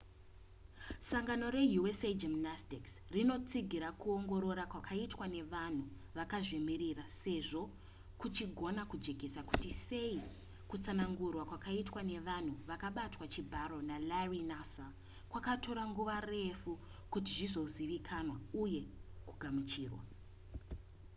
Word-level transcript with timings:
sangano 1.09 1.45
reusa 1.57 2.09
gymnastics 2.21 2.93
rinotsigira 3.15 3.89
kuongorora 4.01 4.63
kwaiitwa 4.71 5.25
nevanhu 5.35 5.85
vakazvimirira 6.17 7.03
sezvo 7.21 7.63
kuchigona 8.21 8.81
kujekesa 8.91 9.41
kuti 9.49 9.69
sei 9.85 10.15
kutsanangurwa 10.69 11.43
kwakaitwa 11.49 12.01
nevanhu 12.11 12.55
vakabatwa 12.69 13.25
chibharo 13.33 13.77
nalarry 13.87 14.41
nassar 14.51 14.91
kwakatora 15.31 15.83
nguva 15.91 16.17
refu 16.31 16.71
kuti 17.13 17.31
kuzozivikanwa 17.39 18.37
uye 18.63 18.83
kugamuchirwa 19.27 20.01